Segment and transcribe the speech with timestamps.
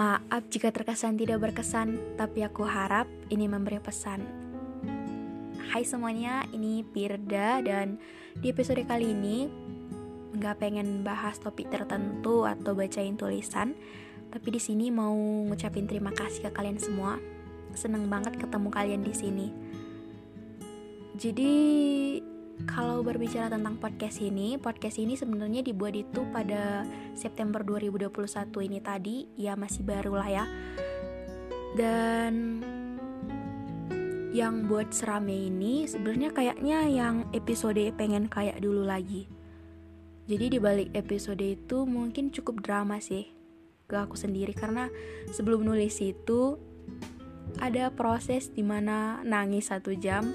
[0.00, 4.24] Maaf jika terkesan tidak berkesan, tapi aku harap ini memberi pesan.
[5.68, 8.00] Hai semuanya, ini Pirda dan
[8.32, 9.52] di episode kali ini
[10.40, 13.76] nggak pengen bahas topik tertentu atau bacain tulisan,
[14.32, 15.12] tapi di sini mau
[15.52, 17.20] ngucapin terima kasih ke kalian semua.
[17.76, 19.52] Seneng banget ketemu kalian di sini.
[21.20, 21.52] Jadi
[22.68, 26.84] kalau berbicara tentang podcast ini, podcast ini sebenarnya dibuat itu pada
[27.16, 28.12] September 2021
[28.66, 30.44] ini tadi, ya masih baru lah ya.
[31.78, 32.60] Dan
[34.30, 39.26] yang buat serame ini sebenarnya kayaknya yang episode pengen kayak dulu lagi.
[40.30, 43.26] Jadi di balik episode itu mungkin cukup drama sih
[43.90, 44.86] ke aku sendiri karena
[45.34, 46.54] sebelum nulis itu
[47.58, 50.30] ada proses di mana nangis satu jam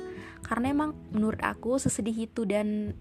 [0.46, 2.94] karena emang menurut aku sesedih itu dan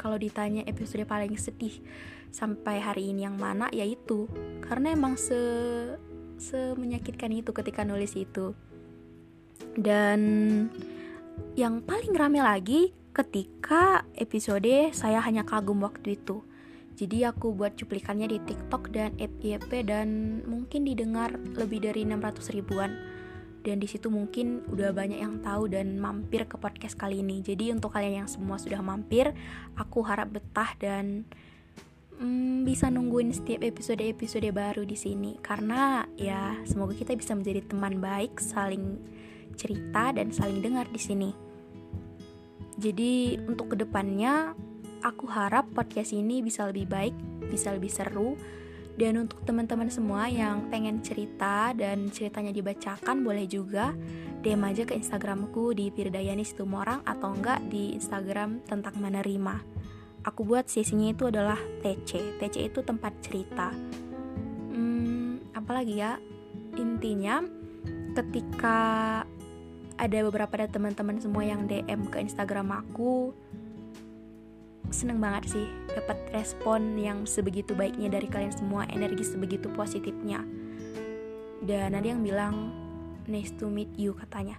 [0.00, 1.84] kalau ditanya episode paling sedih
[2.32, 4.28] sampai hari ini yang mana yaitu
[4.64, 5.36] karena emang se
[6.36, 8.56] se menyakitkan itu ketika nulis itu.
[9.76, 10.20] Dan
[11.56, 16.44] yang paling rame lagi ketika episode saya hanya kagum waktu itu.
[16.96, 23.15] Jadi aku buat cuplikannya di TikTok dan FYP dan mungkin didengar lebih dari 600 ribuan
[23.66, 27.42] dan di situ mungkin udah banyak yang tahu dan mampir ke podcast kali ini.
[27.42, 29.34] Jadi untuk kalian yang semua sudah mampir,
[29.74, 31.26] aku harap betah dan
[32.22, 37.98] hmm, bisa nungguin setiap episode-episode baru di sini karena ya semoga kita bisa menjadi teman
[37.98, 39.02] baik, saling
[39.58, 41.30] cerita dan saling dengar di sini.
[42.78, 44.54] Jadi untuk ke depannya
[45.02, 47.16] aku harap podcast ini bisa lebih baik,
[47.50, 48.38] bisa lebih seru
[48.96, 53.92] dan untuk teman-teman semua yang pengen cerita dan ceritanya dibacakan boleh juga
[54.40, 59.60] DM aja ke Instagramku di Pirdayani Situmorang atau enggak di Instagram tentang menerima.
[60.24, 62.40] Aku buat sesinya itu adalah TC.
[62.40, 63.70] TC itu tempat cerita.
[64.72, 66.16] Hmm, apalagi ya?
[66.80, 67.44] Intinya
[68.16, 68.78] ketika
[69.96, 73.32] ada beberapa dari teman-teman semua yang DM ke Instagram aku
[74.90, 80.44] seneng banget sih dapat respon yang sebegitu baiknya dari kalian semua energi sebegitu positifnya.
[81.62, 82.70] Dan ada yang bilang
[83.26, 84.58] nice to meet you katanya.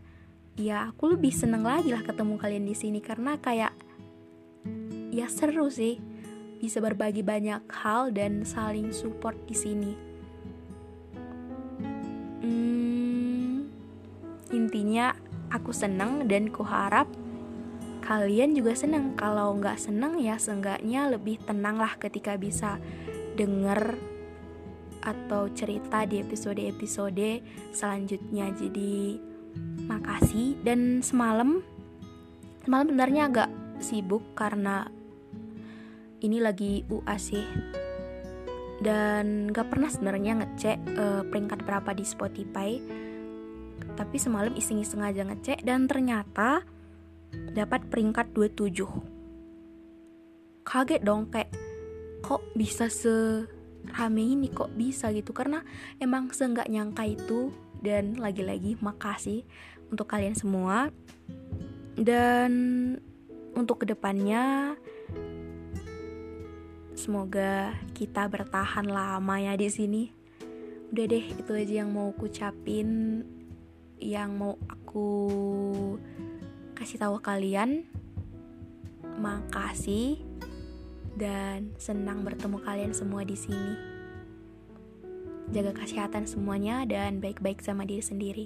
[0.57, 3.71] Ya aku lebih seneng lagi lah ketemu kalian di sini karena kayak
[5.13, 6.01] ya seru sih
[6.57, 9.93] bisa berbagi banyak hal dan saling support di sini.
[12.41, 13.69] Hmm,
[14.49, 15.13] intinya
[15.53, 17.05] aku seneng dan kuharap
[18.07, 19.19] kalian juga seneng.
[19.19, 22.79] Kalau nggak seneng ya seenggaknya lebih tenang lah ketika bisa
[23.35, 23.99] denger
[25.03, 27.43] atau cerita di episode-episode
[27.75, 28.47] selanjutnya.
[28.55, 29.19] Jadi
[29.91, 31.59] makasih dan semalam
[32.63, 33.49] semalam sebenarnya agak
[33.83, 34.87] sibuk karena
[36.23, 37.45] ini lagi UAS sih.
[38.77, 42.77] Dan gak pernah sebenarnya ngecek uh, peringkat berapa di Spotify.
[43.97, 46.61] Tapi semalam iseng-iseng aja ngecek dan ternyata
[47.53, 49.17] dapat peringkat 27
[50.67, 51.47] kaget dong kayak
[52.19, 55.31] kok bisa serame ini kok bisa gitu.
[55.31, 55.63] Karena
[56.03, 59.47] emang seenggak nyangka itu dan lagi-lagi makasih
[59.87, 60.91] untuk kalian semua.
[61.95, 62.51] Dan
[63.55, 64.75] untuk ke depannya
[66.93, 70.03] semoga kita bertahan lama ya di sini.
[70.91, 73.23] Udah deh itu aja yang mau aku ucapin
[73.97, 75.09] yang mau aku
[76.77, 77.89] kasih tahu kalian
[79.17, 80.21] makasih
[81.17, 83.73] dan senang bertemu kalian semua di sini.
[85.49, 88.45] Jaga kesehatan semuanya dan baik-baik sama diri sendiri.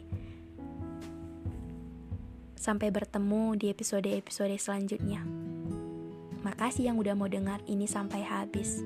[2.55, 5.27] Sampai bertemu di episode-episode selanjutnya.
[6.47, 8.79] Makasih yang udah mau dengar ini sampai habis.